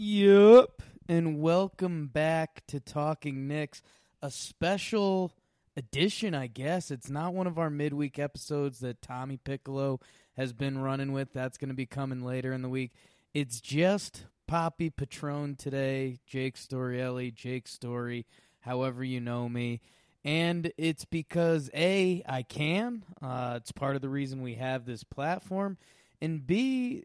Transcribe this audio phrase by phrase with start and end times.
[0.00, 0.80] Yup.
[1.08, 3.82] And welcome back to Talking Knicks,
[4.22, 5.32] a special
[5.76, 6.92] edition, I guess.
[6.92, 9.98] It's not one of our midweek episodes that Tommy Piccolo
[10.36, 11.32] has been running with.
[11.32, 12.92] That's going to be coming later in the week.
[13.34, 18.24] It's just Poppy Patron today, Jake Storielli, Jake Story,
[18.60, 19.80] however you know me.
[20.24, 23.02] And it's because A, I can.
[23.20, 25.76] Uh, it's part of the reason we have this platform.
[26.22, 27.02] And B,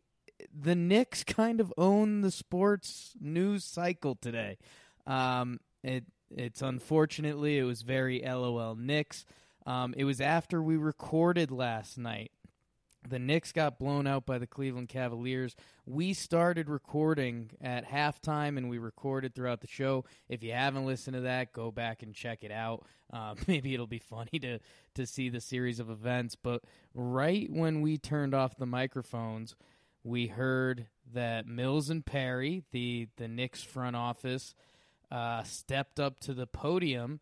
[0.54, 4.58] the Knicks kind of own the sports news cycle today.
[5.06, 9.26] Um, it it's unfortunately it was very LOL Knicks.
[9.66, 12.32] Um, it was after we recorded last night.
[13.08, 15.56] The Knicks got blown out by the Cleveland Cavaliers.
[15.86, 20.06] We started recording at halftime and we recorded throughout the show.
[20.30, 22.86] If you haven't listened to that, go back and check it out.
[23.12, 24.60] Uh, maybe it'll be funny to,
[24.96, 26.36] to see the series of events.
[26.36, 29.56] But right when we turned off the microphones,
[30.04, 34.56] we heard that Mills and Perry, the, the Knicks front office,
[35.12, 37.20] uh, stepped up to the podium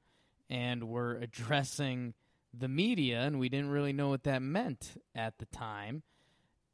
[0.50, 2.14] and were addressing
[2.54, 6.04] the media, and we didn't really know what that meant at the time.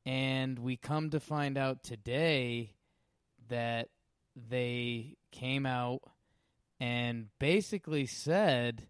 [0.05, 2.71] And we come to find out today
[3.49, 3.89] that
[4.49, 6.01] they came out
[6.79, 8.87] and basically said,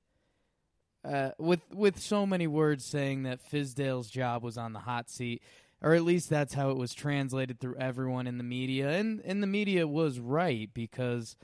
[1.03, 5.41] uh, with with so many words, saying that Fizdale's job was on the hot seat,
[5.81, 9.42] or at least that's how it was translated through everyone in the media, and and
[9.42, 11.36] the media was right because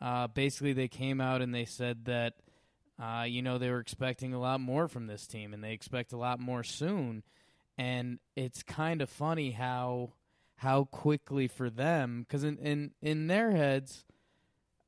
[0.00, 2.34] uh, basically they came out and they said that
[3.02, 6.12] uh, you know they were expecting a lot more from this team, and they expect
[6.12, 7.22] a lot more soon,
[7.76, 10.12] and it's kind of funny how
[10.56, 14.04] how quickly for them because in, in in their heads,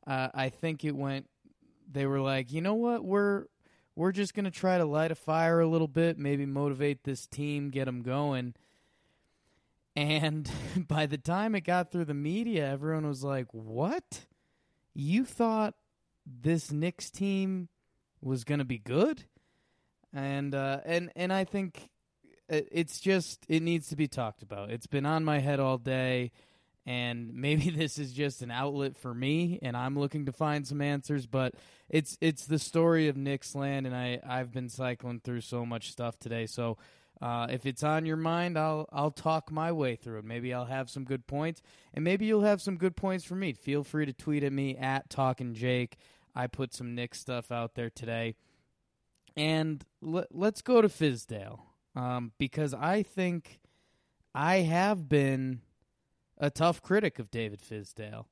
[0.07, 1.29] uh, I think it went.
[1.91, 3.47] They were like, you know what, we're
[3.97, 7.71] we're just gonna try to light a fire a little bit, maybe motivate this team,
[7.71, 8.55] get them going.
[9.95, 10.51] And
[10.89, 14.27] by the time it got through the media, everyone was like, "What?
[14.95, 15.75] You thought
[16.27, 17.69] this Knicks team
[18.21, 19.25] was going to be good?"
[20.13, 21.91] And uh, and and I think
[22.49, 24.71] it's just it needs to be talked about.
[24.71, 26.33] It's been on my head all day,
[26.87, 30.81] and maybe this is just an outlet for me, and I'm looking to find some
[30.81, 31.27] answers.
[31.27, 31.55] But
[31.89, 35.91] it's it's the story of Knicks land, and I I've been cycling through so much
[35.91, 36.79] stuff today, so.
[37.23, 40.25] Uh, if it's on your mind, I'll I'll talk my way through it.
[40.25, 41.63] Maybe I'll have some good points,
[41.95, 43.53] and maybe you'll have some good points for me.
[43.53, 45.99] Feel free to tweet at me at Talking Jake.
[46.35, 48.35] I put some Nick stuff out there today,
[49.37, 51.61] and l- let's go to Fizdale
[51.95, 53.61] um, because I think
[54.35, 55.61] I have been
[56.39, 58.25] a tough critic of David Fizdale.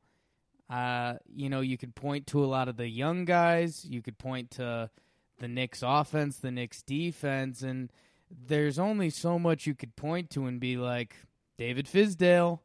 [0.68, 3.84] Uh, you know, you could point to a lot of the young guys.
[3.84, 4.90] You could point to
[5.38, 7.92] the Knicks offense, the Knicks defense, and
[8.30, 11.16] there's only so much you could point to and be like
[11.58, 12.60] David Fizdale.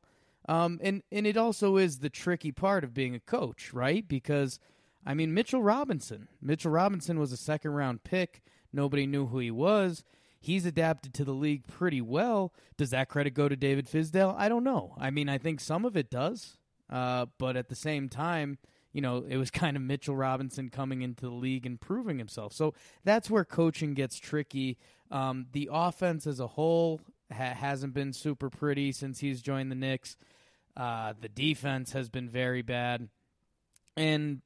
[0.48, 4.08] Um, and and it also is the tricky part of being a coach, right?
[4.08, 4.60] Because
[5.06, 6.28] I mean Mitchell Robinson.
[6.42, 8.42] Mitchell Robinson was a second round pick.
[8.72, 10.04] Nobody knew who he was.
[10.40, 12.54] He's adapted to the league pretty well.
[12.78, 14.36] Does that credit go to David Fizdale?
[14.38, 14.94] I don't know.
[15.00, 16.58] I mean, I think some of it does.
[16.88, 18.60] Uh, but at the same time,
[18.94, 22.54] you know, it was kind of Mitchell Robinson coming into the league and proving himself.
[22.54, 24.78] So that's where coaching gets tricky.
[25.12, 27.00] Um, the offense as a whole
[27.32, 30.18] ha- hasn't been super pretty since he's joined the Knicks.
[30.76, 33.10] Uh, the defense has been very bad.
[33.96, 34.42] And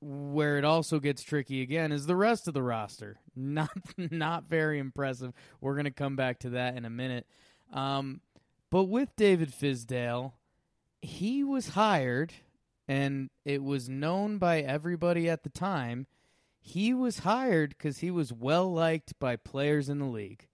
[0.00, 3.18] where it also gets tricky again is the rest of the roster.
[3.36, 5.32] Not not very impressive.
[5.60, 7.26] We're going to come back to that in a minute.
[7.72, 8.20] Um,
[8.70, 10.32] but with David Fizdale,
[11.00, 12.34] he was hired
[12.86, 16.06] and it was known by everybody at the time–
[16.60, 20.46] he was hired because he was well liked by players in the league.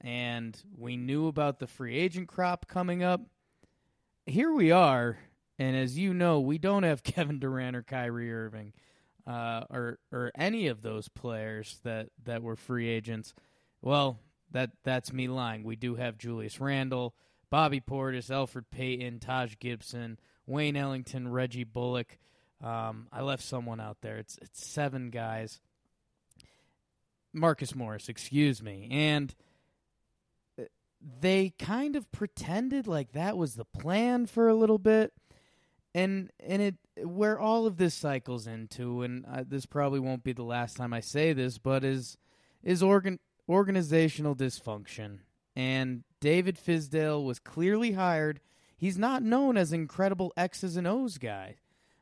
[0.00, 3.20] And we knew about the free agent crop coming up.
[4.24, 5.18] Here we are,
[5.58, 8.72] and as you know, we don't have Kevin Durant or Kyrie Irving,
[9.26, 13.34] uh, or or any of those players that, that were free agents.
[13.82, 14.18] Well,
[14.50, 15.62] that that's me lying.
[15.64, 17.14] We do have Julius Randle,
[17.50, 22.18] Bobby Portis, Elfrid Payton, Taj Gibson, Wayne Ellington, Reggie Bullock.
[22.62, 24.16] Um, I left someone out there.
[24.16, 25.60] It's it's seven guys.
[27.32, 29.34] Marcus Morris, excuse me, and
[30.58, 30.64] uh,
[31.20, 35.12] they kind of pretended like that was the plan for a little bit,
[35.94, 40.32] and and it where all of this cycles into, and uh, this probably won't be
[40.32, 42.16] the last time I say this, but is
[42.62, 43.18] is organ
[43.48, 45.18] organizational dysfunction.
[45.54, 48.40] And David Fizdale was clearly hired.
[48.76, 51.56] He's not known as incredible X's and O's guy.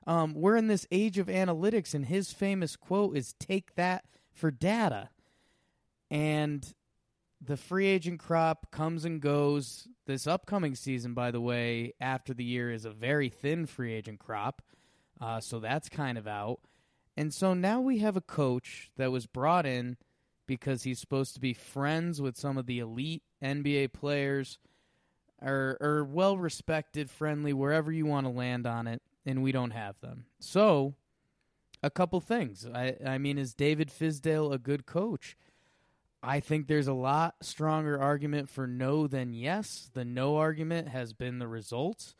[0.07, 4.51] Um, we're in this age of analytics, and his famous quote is "Take that for
[4.51, 5.11] data."
[6.11, 6.75] And
[7.41, 9.89] the free agent crop comes and goes.
[10.07, 14.19] This upcoming season, by the way, after the year is a very thin free agent
[14.19, 14.63] crop.
[15.21, 16.61] Uh, so that's kind of out.
[17.17, 19.97] And so now we have a coach that was brought in
[20.47, 24.59] because he's supposed to be friends with some of the elite NBA players
[25.41, 29.73] or, or well respected, friendly, wherever you want to land on it, and we don't
[29.73, 30.27] have them.
[30.39, 30.95] So,
[31.83, 32.67] a couple things.
[32.73, 35.37] I, I mean, is David Fizdale a good coach?
[36.23, 39.91] I think there's a lot stronger argument for no than yes.
[39.93, 42.15] The no argument has been the results.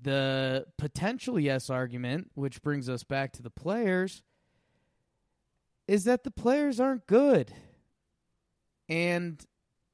[0.00, 4.22] The potential yes argument, which brings us back to the players,
[5.86, 7.52] is that the players aren't good.
[8.88, 9.44] And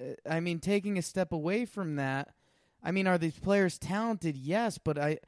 [0.01, 2.29] uh, I mean, taking a step away from that,
[2.83, 4.37] I mean, are these players talented?
[4.37, 5.19] Yes, but I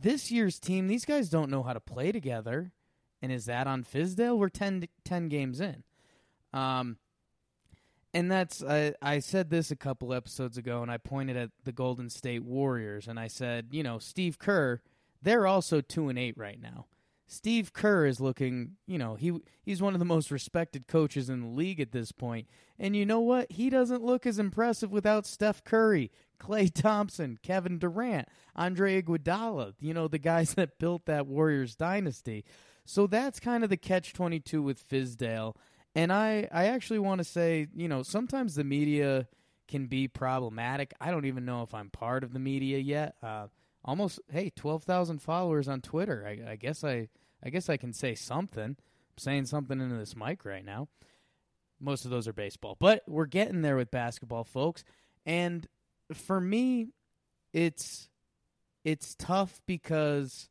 [0.00, 2.72] this year's team, these guys don't know how to play together.
[3.20, 4.38] And is that on Fizdale?
[4.38, 5.82] We're 10, 10 games in.
[6.52, 6.98] Um,
[8.14, 11.72] and that's I, I said this a couple episodes ago and i pointed at the
[11.72, 14.80] golden state warriors and i said you know steve kerr
[15.20, 16.86] they're also 2 and 8 right now
[17.26, 19.32] steve kerr is looking you know he
[19.62, 22.46] he's one of the most respected coaches in the league at this point
[22.78, 26.10] and you know what he doesn't look as impressive without steph curry
[26.44, 32.44] klay thompson kevin durant andre iguodala you know the guys that built that warriors dynasty
[32.84, 35.54] so that's kind of the catch 22 with fizdale
[35.94, 39.28] and I, I actually want to say, you know, sometimes the media
[39.68, 40.92] can be problematic.
[41.00, 43.14] I don't even know if I'm part of the media yet.
[43.22, 43.46] Uh,
[43.84, 46.24] almost, hey, twelve thousand followers on Twitter.
[46.26, 47.08] I, I guess I,
[47.42, 48.64] I guess I can say something.
[48.64, 50.88] I'm saying something into this mic right now.
[51.80, 54.84] Most of those are baseball, but we're getting there with basketball, folks.
[55.26, 55.66] And
[56.12, 56.88] for me,
[57.52, 58.08] it's
[58.84, 60.50] it's tough because,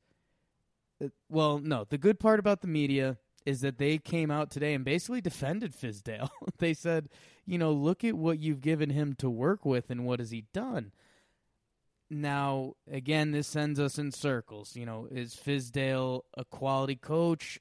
[1.03, 4.73] uh, well, no, the good part about the media is that they came out today
[4.73, 6.29] and basically defended Fizdale.
[6.57, 7.09] they said,
[7.45, 10.45] you know, look at what you've given him to work with and what has he
[10.53, 10.91] done.
[12.09, 14.75] Now, again, this sends us in circles.
[14.75, 17.59] You know, is Fizdale a quality coach?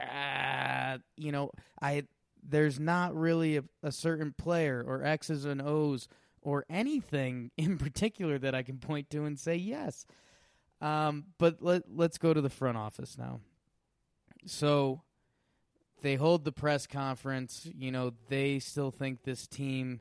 [0.00, 1.50] Uh, you know,
[1.82, 2.04] I
[2.42, 6.08] there's not really a, a certain player or X's and O's
[6.42, 10.06] or anything in particular that I can point to and say yes.
[10.80, 13.40] Um, but let let's go to the front office now.
[14.46, 15.02] So
[16.02, 17.68] they hold the press conference.
[17.76, 20.00] You know, they still think this team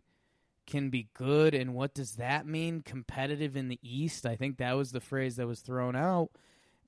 [0.68, 1.56] can be good.
[1.56, 2.81] And what does that mean?
[2.81, 4.25] Competitive in the East?
[4.25, 6.30] I think that was the phrase that was thrown out.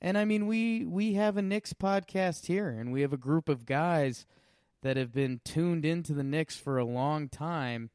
[0.01, 3.49] And I mean, we we have a Knicks podcast here, and we have a group
[3.49, 4.25] of guys
[4.81, 7.89] that have been tuned into the Knicks for a long time,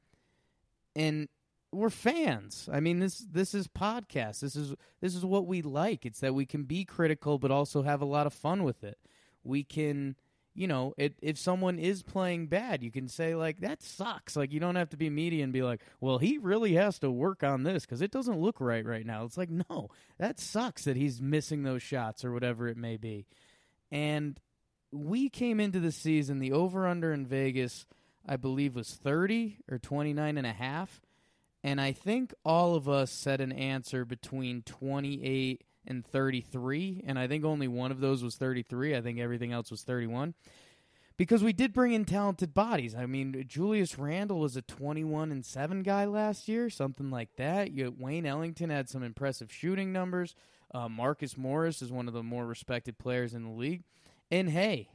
[0.94, 1.28] and
[1.74, 2.68] we're fans.
[2.72, 4.40] I mean, this this is podcast.
[4.40, 6.06] This is this is what we like.
[6.06, 8.98] It's that we can be critical, but also have a lot of fun with it.
[9.42, 10.16] We can
[10.54, 14.36] you know, it, if someone is playing bad, you can say like that sucks.
[14.36, 17.10] Like you don't have to be media and be like, well, he really has to
[17.10, 19.24] work on this because it doesn't look right right now.
[19.24, 23.26] It's like no, that sucks that he's missing those shots or whatever it may be.
[23.90, 24.40] And
[24.92, 27.84] we came into the season the over under in Vegas,
[28.26, 31.00] I believe was 30 or 29 and a half.
[31.64, 37.26] And I think all of us said an answer between 28 and 33, and I
[37.26, 38.94] think only one of those was 33.
[38.94, 40.34] I think everything else was 31.
[41.16, 42.94] Because we did bring in talented bodies.
[42.94, 47.70] I mean, Julius Randle was a 21 and 7 guy last year, something like that.
[47.70, 50.34] You, Wayne Ellington had some impressive shooting numbers.
[50.74, 53.84] Uh, Marcus Morris is one of the more respected players in the league.
[54.30, 54.90] And hey,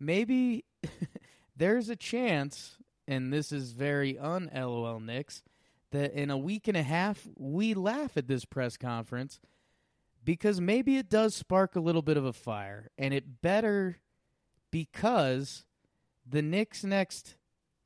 [0.00, 0.64] maybe
[1.56, 2.78] there's a chance,
[3.12, 5.42] and this is very un LOL Knicks,
[5.90, 9.38] that in a week and a half we laugh at this press conference
[10.24, 13.98] because maybe it does spark a little bit of a fire, and it better
[14.70, 15.64] because
[16.26, 17.36] the Knicks' next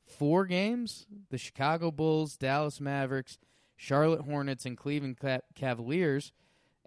[0.04, 3.38] four games the Chicago Bulls, Dallas Mavericks,
[3.76, 5.18] Charlotte Hornets, and Cleveland
[5.54, 6.33] Cavaliers.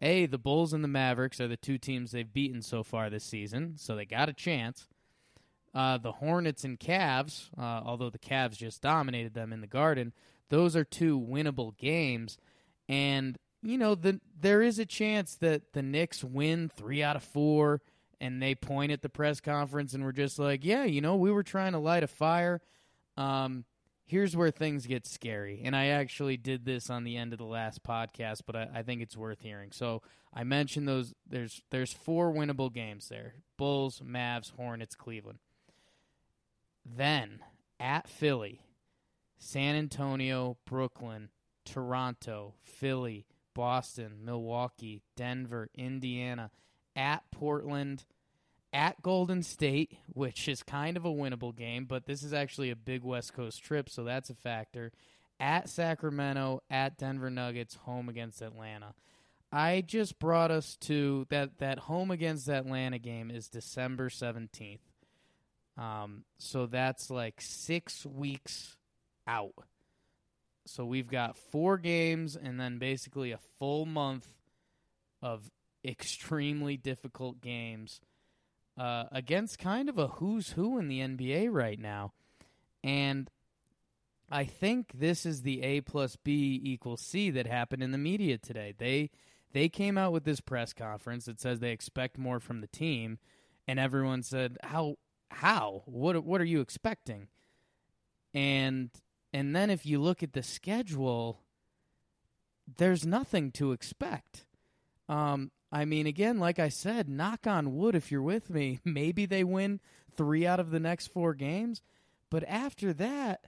[0.01, 3.25] A, the Bulls and the Mavericks are the two teams they've beaten so far this
[3.25, 4.87] season, so they got a chance.
[5.73, 10.13] Uh, the Hornets and Cavs, uh, although the Cavs just dominated them in the Garden,
[10.49, 12.37] those are two winnable games.
[12.87, 17.23] And you know, the there is a chance that the Knicks win three out of
[17.23, 17.81] four,
[18.21, 21.31] and they point at the press conference and we're just like, yeah, you know, we
[21.31, 22.61] were trying to light a fire.
[23.17, 23.65] Um,
[24.05, 25.61] here's where things get scary.
[25.63, 28.83] And I actually did this on the end of the last podcast, but I, I
[28.83, 29.71] think it's worth hearing.
[29.71, 30.01] So
[30.33, 31.13] I mentioned those.
[31.27, 35.39] There's there's four winnable games there: Bulls, Mavs, Hornets, Cleveland.
[36.85, 37.39] Then
[37.79, 38.61] at Philly,
[39.37, 41.29] San Antonio, Brooklyn,
[41.65, 46.51] Toronto, Philly, Boston, Milwaukee, Denver, Indiana,
[46.95, 48.05] at Portland,
[48.73, 52.75] at Golden State, which is kind of a winnable game, but this is actually a
[52.75, 54.91] big West Coast trip, so that's a factor.
[55.39, 58.93] At Sacramento, at Denver Nuggets, home against Atlanta.
[59.51, 64.79] I just brought us to that that home against Atlanta game is December 17th.
[65.79, 68.75] Um, so that's like 6 weeks
[69.25, 69.53] out.
[70.65, 74.27] So we've got 4 games and then basically a full month
[75.21, 75.49] of
[75.85, 78.01] extremely difficult games
[78.77, 82.13] uh, against kind of a who's who in the NBA right now.
[82.83, 83.29] And
[84.31, 88.37] I think this is the A plus B equals C that happened in the media
[88.37, 88.73] today.
[88.77, 89.09] They
[89.51, 93.17] they came out with this press conference that says they expect more from the team,
[93.67, 94.97] and everyone said, "How?
[95.29, 95.83] How?
[95.85, 96.23] What?
[96.23, 97.27] What are you expecting?"
[98.33, 98.89] And
[99.33, 101.41] and then if you look at the schedule,
[102.77, 104.45] there's nothing to expect.
[105.07, 108.79] Um, I mean, again, like I said, knock on wood if you're with me.
[108.85, 109.79] Maybe they win
[110.15, 111.81] three out of the next four games.
[112.29, 113.45] But after that,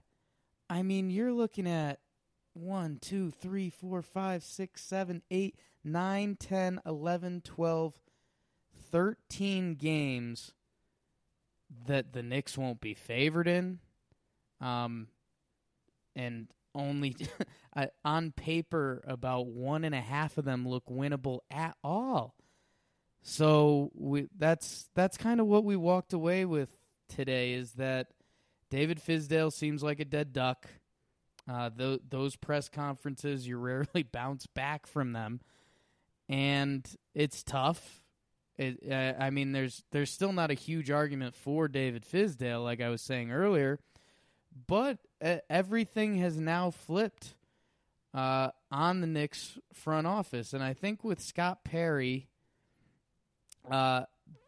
[0.70, 2.00] I mean, you're looking at
[2.54, 8.00] one, two, three, four, five, six, seven, eight, nine, ten, eleven, twelve,
[8.92, 10.54] thirteen games
[11.88, 13.80] that the Knicks won't be favored in.
[14.60, 15.08] Um,
[16.16, 17.16] and only
[18.06, 22.36] on paper about one and a half of them look winnable at all.
[23.24, 26.70] So we, that's that's kind of what we walked away with
[27.08, 28.08] today is that
[28.70, 30.68] David Fizdale seems like a dead duck.
[31.50, 35.42] Uh, th- those press conferences, you rarely bounce back from them,
[36.30, 38.01] and it's tough.
[38.62, 42.80] It, uh, I mean, there's there's still not a huge argument for David Fizdale, like
[42.80, 43.80] I was saying earlier,
[44.68, 47.34] but uh, everything has now flipped
[48.14, 52.28] uh, on the Knicks front office, and I think with Scott Perry,
[53.70, 54.04] uh,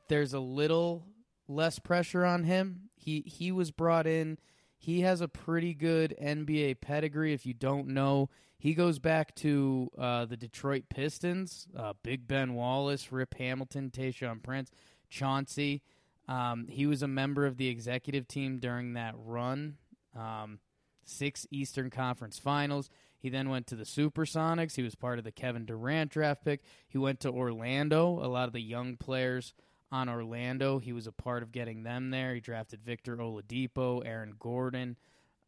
[0.10, 1.08] there's a little
[1.48, 2.90] less pressure on him.
[2.96, 4.38] He he was brought in.
[4.84, 7.32] He has a pretty good NBA pedigree.
[7.32, 12.54] If you don't know, he goes back to uh, the Detroit Pistons, uh, Big Ben
[12.54, 14.72] Wallace, Rip Hamilton, Tayshaun Prince,
[15.10, 15.84] Chauncey.
[16.28, 19.78] Um, he was a member of the executive team during that run.
[20.20, 20.60] Um,
[21.06, 22.90] six Eastern Conference Finals.
[23.18, 24.76] He then went to the Supersonics.
[24.76, 26.60] He was part of the Kevin Durant draft pick.
[26.90, 28.20] He went to Orlando.
[28.22, 29.54] A lot of the young players
[29.94, 32.34] on Orlando, he was a part of getting them there.
[32.34, 34.98] He drafted Victor Oladipo, Aaron Gordon.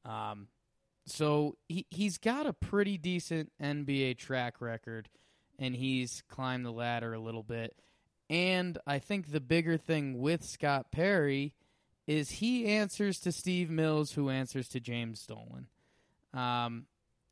[0.06, 0.48] Um,
[1.08, 5.10] so he he's got a pretty decent NBA track record,
[5.58, 7.76] and he's climbed the ladder a little bit.
[8.30, 11.56] And I think the bigger thing with Scott Perry
[12.06, 15.68] is he answers to Steve Mills, who answers to James Dolan.
[16.36, 16.86] Um,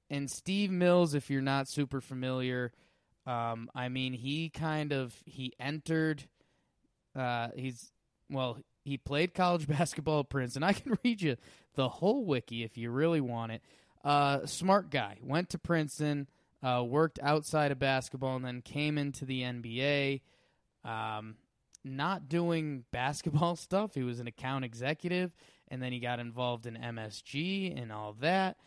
[0.10, 2.72] and Steve Mills, if you're not super familiar,
[3.28, 6.24] um, I mean, he kind of he entered.
[7.16, 7.92] Uh, he's
[8.30, 10.64] well, he played college basketball at Princeton.
[10.64, 11.38] I can read you
[11.76, 13.62] the whole wiki if you really want it.
[14.04, 16.28] Uh, smart guy went to Princeton,
[16.62, 20.22] uh, worked outside of basketball, and then came into the NBA.
[20.84, 21.36] Um,
[21.86, 23.96] not doing basketball stuff.
[23.96, 25.32] He was an account executive,
[25.70, 28.58] and then he got involved in MSG and all that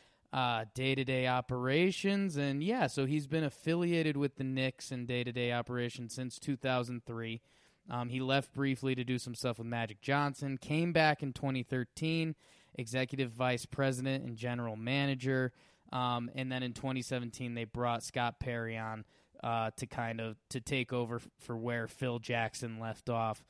[0.75, 2.37] day to day operations.
[2.37, 6.39] And yeah, so he's been affiliated with the Knicks in day to day operations since
[6.39, 7.41] 2003.
[7.91, 12.35] Um, he left briefly to do some stuff with Magic Johnson, came back in 2013,
[12.75, 15.53] executive vice president and general manager.
[15.93, 19.05] Um, and then in 2017, they brought Scott Perry on
[19.43, 23.45] uh, to kind of to take over for where Phil Jackson left off.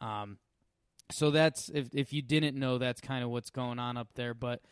[0.00, 0.38] Um,
[1.10, 4.34] so that's if if you didn't know, that's kind of what's going on up there.
[4.34, 4.62] But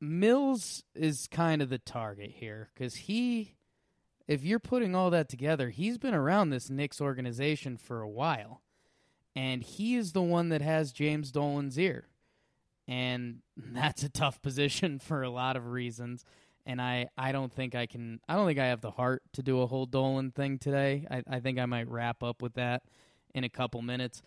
[0.00, 3.56] Mills is kind of the target here because he,
[4.26, 8.62] if you're putting all that together, he's been around this Knicks organization for a while,
[9.36, 12.08] and he is the one that has James Dolan's ear,
[12.88, 16.24] and that's a tough position for a lot of reasons.
[16.66, 18.20] And I, I don't think I can.
[18.26, 21.06] I don't think I have the heart to do a whole Dolan thing today.
[21.10, 22.84] I, I think I might wrap up with that
[23.34, 24.22] in a couple minutes.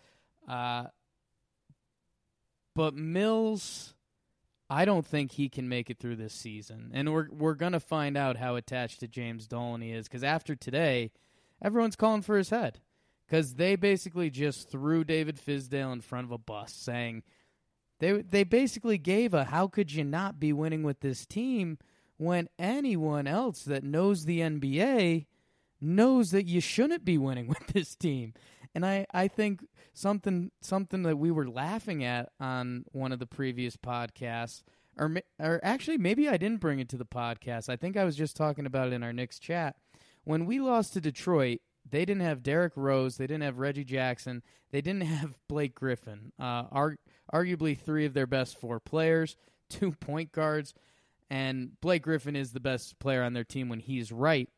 [0.48, 0.84] Uh,
[2.76, 3.94] but Mills
[4.70, 8.16] I don't think he can make it through this season, and we're we're gonna find
[8.16, 11.10] out how attached to James Dolan he is because after today,
[11.62, 12.80] everyone's calling for his head
[13.26, 17.22] because they basically just threw David Fizdale in front of a bus, saying
[17.98, 21.78] They they basically gave a how could you not be winning with this team
[22.18, 25.26] when anyone else that knows the NBA
[25.80, 28.34] knows that you shouldn't be winning with this team.
[28.78, 33.26] And I, I think something something that we were laughing at on one of the
[33.26, 34.62] previous podcasts
[34.96, 37.68] or or actually maybe I didn't bring it to the podcast.
[37.68, 39.74] I think I was just talking about it in our Knicks chat.
[40.22, 41.58] When we lost to Detroit,
[41.90, 46.30] they didn't have Derrick Rose, they didn't have Reggie Jackson, they didn't have Blake Griffin.
[46.38, 46.98] Uh, ar-
[47.34, 49.36] arguably three of their best four players,
[49.68, 50.72] two point guards,
[51.28, 54.48] and Blake Griffin is the best player on their team when he's right.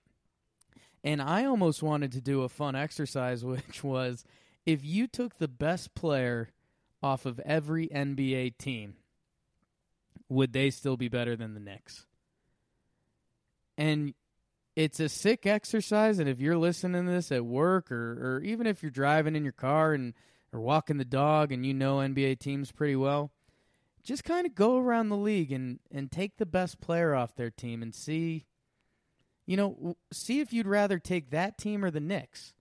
[1.03, 4.25] And I almost wanted to do a fun exercise, which was
[4.67, 6.51] if you took the best player
[7.03, 8.95] off of every NBA team,
[10.29, 12.07] would they still be better than the Knicks?
[13.79, 14.15] And
[14.77, 18.67] it's a sick exercise, and if you're listening to this at work or, or even
[18.67, 20.15] if you're driving in your car and
[20.53, 23.31] or walking the dog and you know NBA teams pretty well,
[24.03, 27.51] just kind of go around the league and, and take the best player off their
[27.51, 28.47] team and see
[29.51, 32.55] you know, see if you'd rather take that team or the Knicks.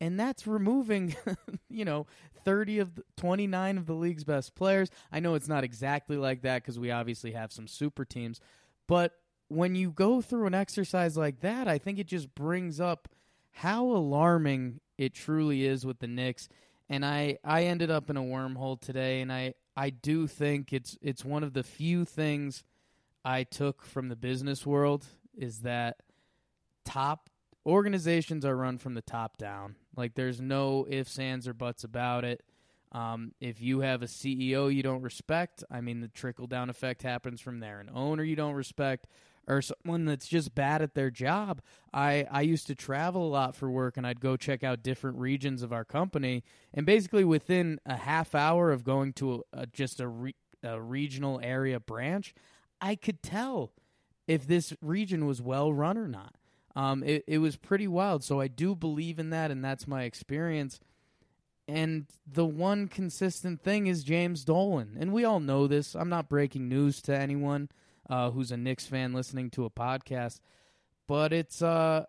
[0.00, 1.14] And that's removing,
[1.68, 2.06] you know,
[2.46, 4.88] 30 of the, 29 of the league's best players.
[5.12, 8.40] I know it's not exactly like that because we obviously have some super teams.
[8.86, 9.16] But
[9.48, 13.10] when you go through an exercise like that, I think it just brings up
[13.50, 16.48] how alarming it truly is with the Knicks.
[16.88, 20.96] And I, I ended up in a wormhole today, and I, I do think it's
[21.02, 22.64] it's one of the few things
[23.26, 25.04] I took from the business world
[25.38, 25.96] is that
[26.84, 27.30] top
[27.66, 29.76] organizations are run from the top down.
[29.96, 32.42] Like there's no ifs, ands, or buts about it.
[32.92, 37.02] Um, if you have a CEO you don't respect, I mean the trickle down effect
[37.02, 37.80] happens from there.
[37.80, 39.06] An owner you don't respect,
[39.46, 41.60] or someone that's just bad at their job.
[41.92, 45.18] I I used to travel a lot for work, and I'd go check out different
[45.18, 49.66] regions of our company, and basically within a half hour of going to a, a,
[49.66, 52.34] just a, re, a regional area branch,
[52.80, 53.72] I could tell
[54.28, 56.34] if this region was well run or not.
[56.76, 58.22] Um, it, it was pretty wild.
[58.22, 60.78] So I do believe in that, and that's my experience.
[61.66, 64.96] And the one consistent thing is James Dolan.
[65.00, 65.96] And we all know this.
[65.96, 67.70] I'm not breaking news to anyone
[68.08, 70.40] uh, who's a Knicks fan listening to a podcast.
[71.06, 72.04] But it's, uh,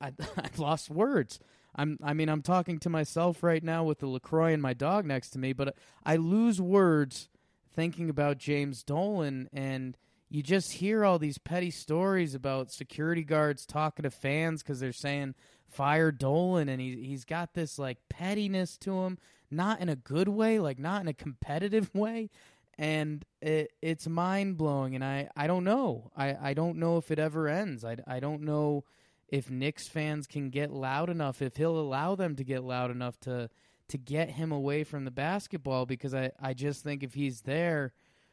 [0.00, 1.40] I, I've lost words.
[1.74, 5.06] I'm, I mean, I'm talking to myself right now with the LaCroix and my dog
[5.06, 7.30] next to me, but I lose words
[7.74, 9.96] thinking about James Dolan and–
[10.32, 14.90] you just hear all these petty stories about security guards talking to fans because they're
[14.90, 15.34] saying
[15.68, 19.18] fire Dolan, and he he's got this like pettiness to him,
[19.50, 22.30] not in a good way, like not in a competitive way,
[22.78, 24.94] and it, it's mind blowing.
[24.94, 27.84] And I I don't know, I I don't know if it ever ends.
[27.84, 28.84] I I don't know
[29.28, 33.20] if Knicks fans can get loud enough, if he'll allow them to get loud enough
[33.20, 33.50] to
[33.88, 37.92] to get him away from the basketball, because I I just think if he's there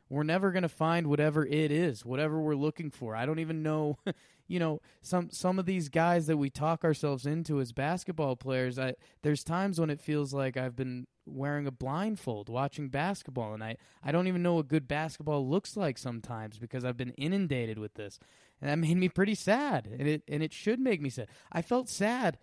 [0.09, 3.15] we're never going to find whatever it is, whatever we're looking for.
[3.15, 3.97] I don't even know,
[4.47, 8.79] you know, some some of these guys that we talk ourselves into as basketball players.
[8.79, 13.63] I there's times when it feels like I've been wearing a blindfold watching basketball and
[13.63, 17.77] I I don't even know what good basketball looks like sometimes because I've been inundated
[17.77, 18.19] with this.
[18.61, 19.87] And that made me pretty sad.
[19.87, 21.27] And it and it should make me sad.
[21.51, 22.39] I felt sad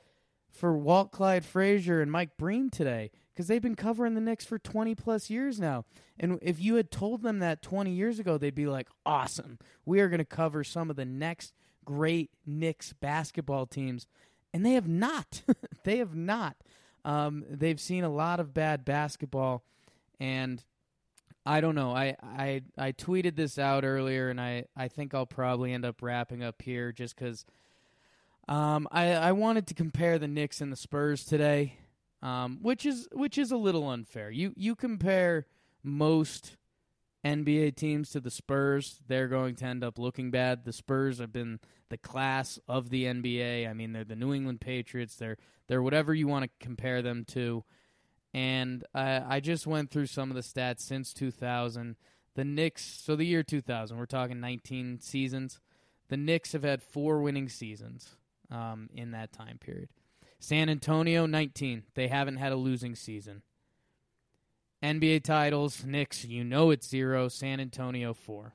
[0.57, 4.59] for Walt Clyde Frazier and Mike Breen today because they've been covering the Knicks for
[4.59, 5.85] 20 plus years now.
[6.19, 9.59] And if you had told them that 20 years ago, they'd be like, awesome.
[9.85, 11.53] We are going to cover some of the next
[11.85, 14.07] great Knicks basketball teams.
[14.55, 15.43] And they have not.
[15.85, 16.57] they have not.
[17.05, 19.63] Um, they've seen a lot of bad basketball.
[20.19, 20.65] And
[21.45, 21.95] I don't know.
[21.95, 26.03] I, I, I tweeted this out earlier, and I, I think I'll probably end up
[26.03, 27.45] wrapping up here just because.
[28.49, 31.79] Um, I, I wanted to compare the Knicks and the Spurs today
[32.23, 34.31] um, which is which is a little unfair.
[34.31, 35.47] You you compare
[35.83, 36.57] most
[37.25, 40.65] NBA teams to the Spurs, they're going to end up looking bad.
[40.65, 43.69] The Spurs have been the class of the NBA.
[43.69, 45.17] I mean, they're the New England Patriots.
[45.17, 45.37] They're
[45.69, 47.65] they're whatever you want to compare them to.
[48.35, 51.97] And I, I just went through some of the stats since 2000.
[52.35, 55.59] The Knicks, so the year 2000, we're talking 19 seasons.
[56.09, 58.17] The Knicks have had four winning seasons
[58.51, 59.89] um, in that time period.
[60.39, 61.85] San Antonio 19.
[61.95, 63.43] They haven't had a losing season.
[64.83, 67.29] NBA titles, Knicks, you know it's zero.
[67.29, 68.53] San Antonio 4.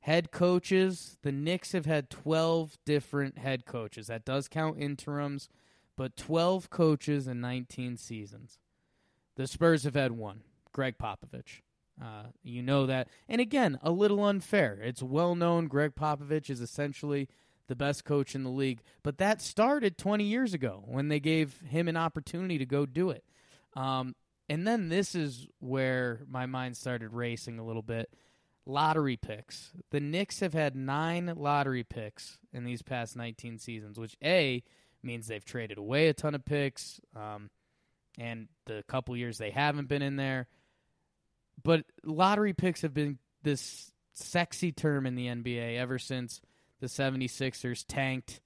[0.00, 4.08] Head coaches, the Knicks have had 12 different head coaches.
[4.08, 5.48] That does count interims,
[5.96, 8.58] but 12 coaches in 19 seasons.
[9.36, 11.62] The Spurs have had one, Gregg Popovich.
[12.02, 13.08] Uh, you know that.
[13.28, 14.78] And again, a little unfair.
[14.82, 17.28] It's well known Gregg Popovich is essentially
[17.68, 18.80] the best coach in the league.
[19.02, 23.10] But that started 20 years ago when they gave him an opportunity to go do
[23.10, 23.24] it.
[23.74, 24.14] Um,
[24.48, 28.10] and then this is where my mind started racing a little bit.
[28.66, 29.72] Lottery picks.
[29.90, 34.62] The Knicks have had nine lottery picks in these past 19 seasons, which A
[35.02, 37.50] means they've traded away a ton of picks, um,
[38.18, 40.48] and the couple years they haven't been in there.
[41.62, 46.40] But lottery picks have been this sexy term in the NBA ever since
[46.80, 48.40] the 76ers tanked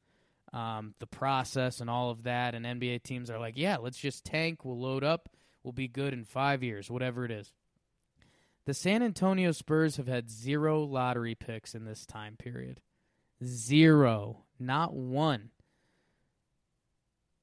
[0.53, 2.55] um, the process and all of that.
[2.55, 4.65] And NBA teams are like, yeah, let's just tank.
[4.65, 5.29] We'll load up.
[5.63, 7.53] We'll be good in five years, whatever it is.
[8.65, 12.81] The San Antonio Spurs have had zero lottery picks in this time period.
[13.45, 14.45] Zero.
[14.59, 15.51] Not one.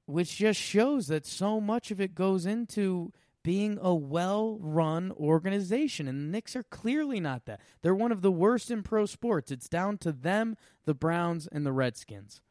[0.06, 3.12] Which just shows that so much of it goes into
[3.46, 6.08] being a well run organization.
[6.08, 7.62] And the Knicks are clearly not that.
[7.84, 9.52] They're one of the worst in pro sports.
[9.52, 12.42] It's down to them, the Browns, and the Redskins.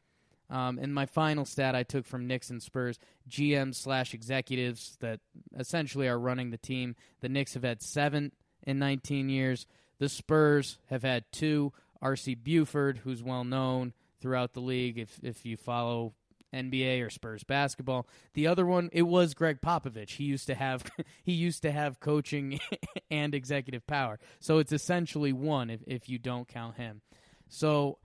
[0.49, 5.19] Um, and my final stat I took from Knicks and Spurs GM slash executives that
[5.59, 6.95] essentially are running the team.
[7.23, 8.31] The Knicks have had seven
[8.63, 9.67] in 19 years.
[9.99, 11.73] The Spurs have had two.
[12.01, 12.37] R.C.
[12.37, 16.15] Buford, who's well known throughout the league, if if you follow
[16.55, 18.07] NBA or Spurs basketball.
[18.35, 20.11] The other one, it was Gregg Popovich.
[20.11, 20.85] He used to have
[21.25, 22.61] he used to have coaching
[23.11, 24.19] and executive power.
[24.41, 27.03] So it's essentially one if if you don't count him.
[27.49, 27.99] So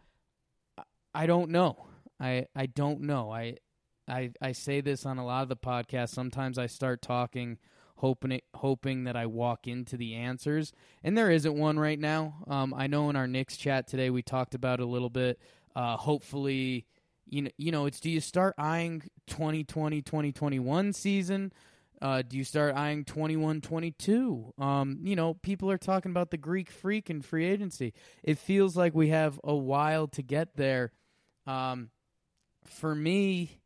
[1.13, 1.87] I don't know.
[2.19, 3.31] I I don't know.
[3.31, 3.57] I
[4.07, 6.09] I I say this on a lot of the podcasts.
[6.09, 7.57] Sometimes I start talking
[7.99, 10.71] hoping it, hoping that I walk into the answers,
[11.03, 12.43] and there isn't one right now.
[12.47, 15.37] Um, I know in our Knicks chat today we talked about a little bit.
[15.75, 16.85] Uh, hopefully,
[17.29, 21.51] you know, you know, it's do you start eyeing 2020 2021 season?
[22.01, 24.53] Uh, do you start eyeing 21 22?
[24.57, 27.93] Um, you know, people are talking about the Greek freak and free agency.
[28.23, 30.91] It feels like we have a while to get there.
[31.45, 31.89] Um,
[32.65, 33.59] for me,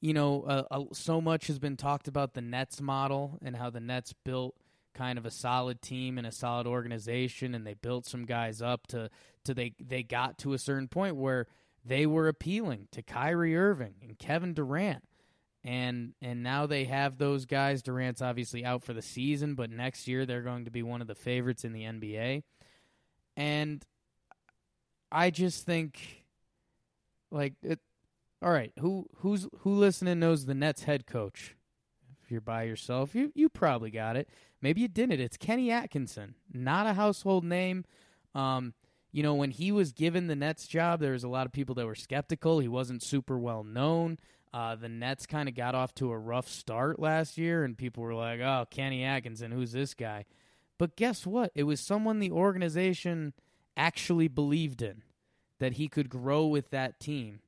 [0.00, 3.70] you know, uh, uh, so much has been talked about the Nets model and how
[3.70, 4.54] the Nets built
[4.92, 8.86] kind of a solid team and a solid organization, and they built some guys up
[8.88, 9.10] to
[9.44, 11.46] to they they got to a certain point where
[11.84, 15.04] they were appealing to Kyrie Irving and Kevin Durant.
[15.62, 17.82] And and now they have those guys.
[17.82, 21.06] Durant's obviously out for the season, but next year they're going to be one of
[21.06, 22.42] the favorites in the NBA.
[23.36, 23.84] And
[25.10, 26.24] I just think
[27.30, 27.80] like it,
[28.42, 31.56] all right, who who's who listening knows the Nets head coach?
[32.22, 34.28] If you're by yourself, you you probably got it.
[34.60, 35.20] Maybe you didn't.
[35.20, 37.84] It's Kenny Atkinson, not a household name.
[38.34, 38.74] Um,
[39.14, 41.76] you know, when he was given the Nets job, there was a lot of people
[41.76, 42.58] that were skeptical.
[42.58, 44.18] He wasn't super well known.
[44.52, 48.02] Uh, the Nets kind of got off to a rough start last year, and people
[48.02, 50.24] were like, "Oh, Kenny Atkinson, who's this guy?"
[50.78, 51.52] But guess what?
[51.54, 53.34] It was someone the organization
[53.76, 55.04] actually believed in
[55.60, 57.38] that he could grow with that team.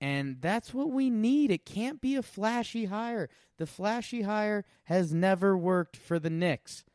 [0.00, 1.50] And that's what we need.
[1.50, 3.28] It can't be a flashy hire.
[3.58, 6.85] The flashy hire has never worked for the Knicks.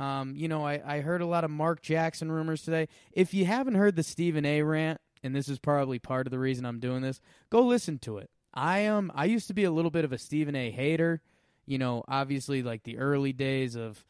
[0.00, 2.88] Um, you know, I, I heard a lot of Mark Jackson rumors today.
[3.12, 6.38] If you haven't heard the Stephen A rant, and this is probably part of the
[6.38, 8.30] reason I'm doing this, go listen to it.
[8.54, 11.20] I um I used to be a little bit of a Stephen A hater.
[11.66, 14.02] You know, obviously like the early days of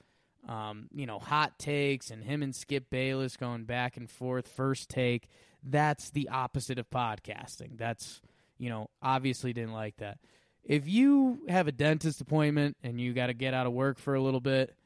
[0.48, 4.88] um, you know, hot takes and him and Skip Bayless going back and forth, first
[4.88, 5.28] take.
[5.62, 7.76] That's the opposite of podcasting.
[7.76, 8.22] That's
[8.58, 10.18] you know, obviously didn't like that.
[10.62, 14.14] If you have a dentist appointment and you got to get out of work for
[14.14, 14.76] a little bit,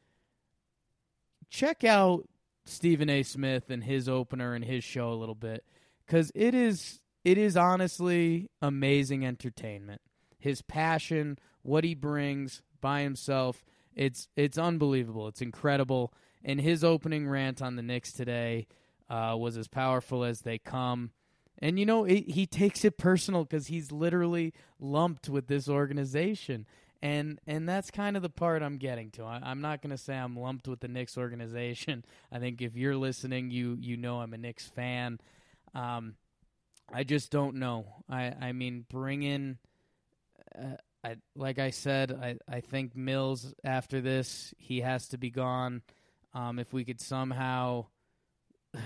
[1.54, 2.28] check out
[2.66, 3.22] Stephen A.
[3.22, 5.64] Smith and his opener and his show a little bit
[6.04, 10.00] because it is it is honestly amazing entertainment.
[10.38, 13.64] His passion, what he brings by himself,
[13.94, 15.28] it's it's unbelievable.
[15.28, 16.12] It's incredible.
[16.44, 18.66] And his opening rant on the Knicks today
[19.08, 21.12] uh, was as powerful as they come.
[21.60, 26.66] And you know, it, he takes it personal because he's literally lumped with this organization.
[27.04, 29.24] And and that's kind of the part I'm getting to.
[29.24, 32.02] I, am not going to say I'm lumped with the Knicks organization.
[32.32, 35.20] I think if you're listening, you you know I'm a Knicks fan.
[35.74, 36.14] Um,
[36.90, 37.84] I just don't know.
[38.08, 39.58] I I mean, bring in.
[40.58, 45.28] Uh, I like I said, I I think Mills after this he has to be
[45.28, 45.82] gone.
[46.32, 47.84] Um, if we could somehow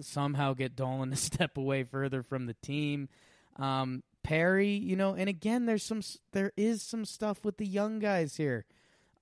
[0.00, 3.08] somehow get Dolan to step away further from the team.
[3.54, 7.98] Um, Perry, you know, and again, there's some there is some stuff with the young
[7.98, 8.66] guys here.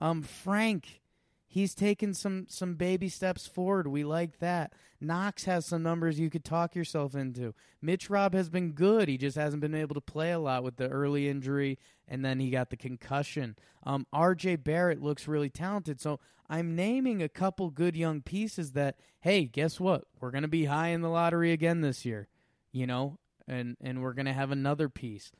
[0.01, 0.99] Um, Frank,
[1.47, 3.87] he's taken some some baby steps forward.
[3.87, 4.73] We like that.
[4.99, 7.53] Knox has some numbers you could talk yourself into.
[7.81, 9.07] Mitch Rob has been good.
[9.07, 12.41] He just hasn't been able to play a lot with the early injury, and then
[12.41, 13.55] he got the concussion.
[13.85, 14.57] Um, R.J.
[14.57, 16.01] Barrett looks really talented.
[16.01, 20.03] So I'm naming a couple good young pieces that, hey, guess what?
[20.19, 22.27] We're to be high in the lottery again this year,
[22.73, 25.31] you know, and and we're to have another piece.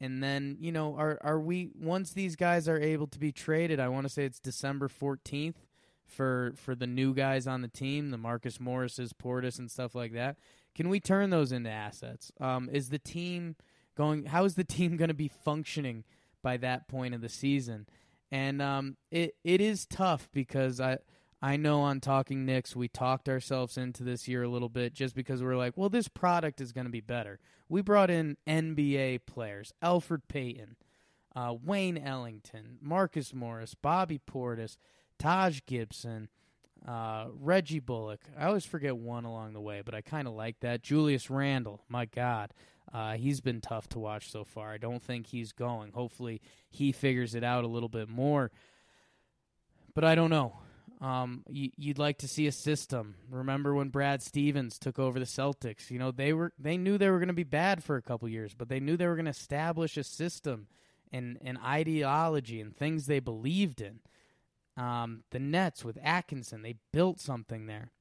[0.00, 3.80] And then, you know, are are we once these guys are able to be traded,
[3.80, 5.56] I want to say it's December 14th
[6.04, 10.12] for for the new guys on the team, the Marcus Morrises, Portis and stuff like
[10.12, 10.36] that.
[10.74, 12.32] Can we turn those into assets?
[12.40, 13.56] Um, is the team
[13.96, 16.04] going how is the team going to be functioning
[16.42, 17.86] by that point of the season?
[18.30, 20.98] And um, it it is tough because I
[21.44, 25.14] I know on Talking Knicks we talked ourselves into this year a little bit just
[25.14, 27.38] because we are like, well, this product is going to be better.
[27.68, 30.76] We brought in NBA players, Elfrid Payton,
[31.36, 34.78] uh, Wayne Ellington, Marcus Morris, Bobby Portis,
[35.18, 36.30] Taj Gibson,
[36.88, 38.22] uh, Reggie Bullock.
[38.38, 40.82] I always forget one along the way, but I kind of like that.
[40.82, 42.54] Julius Randle, my God.
[42.90, 44.72] Uh, he's been tough to watch so far.
[44.72, 45.92] I don't think he's going.
[45.92, 48.50] Hopefully, he figures it out a little bit more.
[49.94, 50.56] But I don't know.
[51.04, 53.16] Um, you, would like to see a system.
[53.28, 55.90] Remember when Brad Stevens took over the Celtics?
[55.90, 58.26] You know they were they knew they were going to be bad for a couple
[58.26, 60.66] years, but they knew they were going to establish a system
[61.12, 64.00] and an ideology and things they believed in.
[64.82, 67.92] Um, the Nets with Atkinson, they built something there.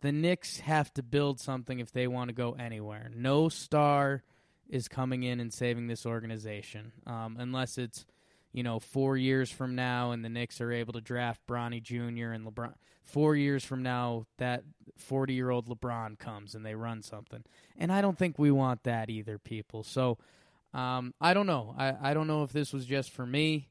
[0.00, 3.12] The Knicks have to build something if they want to go anywhere.
[3.14, 4.24] No star
[4.68, 8.04] is coming in and saving this organization um, unless it's
[8.52, 12.32] you know, four years from now, and the Knicks are able to draft Bronny Jr.
[12.32, 12.74] and LeBron.
[13.02, 14.62] Four years from now, that
[14.96, 17.42] forty-year-old LeBron comes and they run something,
[17.76, 19.82] and I don't think we want that either, people.
[19.82, 20.18] So,
[20.72, 21.74] um, I don't know.
[21.76, 23.70] I I don't know if this was just for me,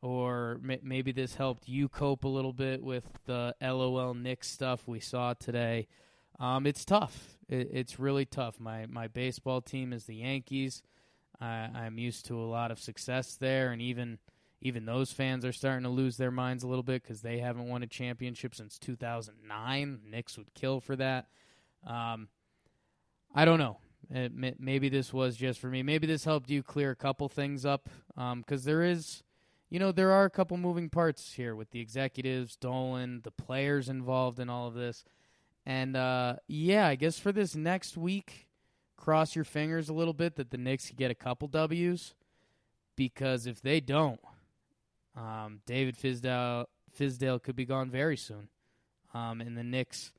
[0.00, 4.86] or m- maybe this helped you cope a little bit with the LOL Knicks stuff
[4.86, 5.88] we saw today.
[6.38, 7.36] Um, it's tough.
[7.48, 8.60] It, it's really tough.
[8.60, 10.82] My my baseball team is the Yankees.
[11.42, 14.18] I, I'm used to a lot of success there, and even
[14.60, 17.66] even those fans are starting to lose their minds a little bit because they haven't
[17.66, 20.00] won a championship since 2009.
[20.08, 21.26] Knicks would kill for that.
[21.84, 22.28] Um,
[23.34, 23.78] I don't know.
[24.08, 25.82] It, maybe this was just for me.
[25.82, 29.24] Maybe this helped you clear a couple things up because um, there is,
[29.68, 33.88] you know, there are a couple moving parts here with the executives, Dolan, the players
[33.88, 35.04] involved in all of this.
[35.66, 38.46] And uh, yeah, I guess for this next week,
[39.02, 42.14] cross your fingers a little bit that the Knicks get a couple W's
[42.94, 44.20] because if they don't,
[45.16, 48.48] um, David Fizdale could be gone very soon,
[49.12, 50.12] um, and the Knicks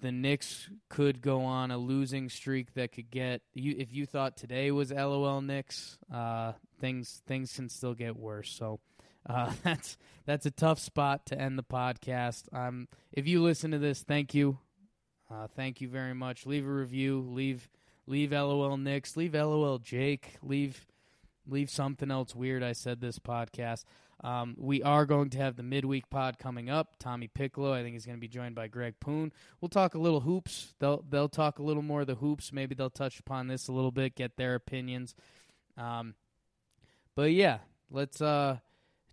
[0.00, 3.74] the Knicks could go on a losing streak that could get you.
[3.78, 8.50] If you thought today was LOL Knicks, uh, things things can still get worse.
[8.50, 8.80] So.
[9.28, 12.44] Uh, that's that's a tough spot to end the podcast.
[12.54, 14.58] Um, if you listen to this, thank you.
[15.30, 16.44] Uh, thank you very much.
[16.44, 17.20] Leave a review.
[17.20, 17.68] Leave
[18.06, 19.16] leave LOL Knicks.
[19.16, 20.36] Leave LOL Jake.
[20.42, 20.86] Leave
[21.46, 23.84] leave something else weird I said this podcast.
[24.22, 26.96] Um, we are going to have the midweek pod coming up.
[26.98, 29.32] Tommy Piccolo, I think, is going to be joined by Greg Poon.
[29.60, 30.74] We'll talk a little hoops.
[30.78, 32.52] They'll they'll talk a little more of the hoops.
[32.52, 35.14] Maybe they'll touch upon this a little bit, get their opinions.
[35.76, 36.14] Um,
[37.14, 37.58] but yeah,
[37.90, 38.58] let's uh,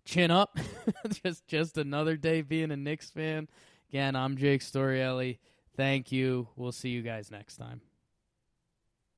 [0.04, 0.58] chin up.
[1.24, 3.48] just just another day being a Knicks fan.
[3.90, 5.38] Again, I'm Jake Storielli.
[5.78, 6.48] Thank you.
[6.56, 7.80] We'll see you guys next time.